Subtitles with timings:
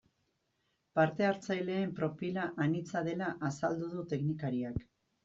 [0.99, 4.81] Parte hartzaileen profila anitza dela azaldu du teknikariak.